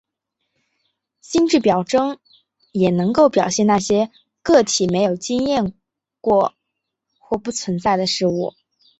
[1.21, 2.17] 心智表征
[2.71, 4.09] 也能够表现那些
[4.41, 5.75] 个体没有经验
[6.21, 6.55] 过
[7.19, 8.55] 或不存在的事物。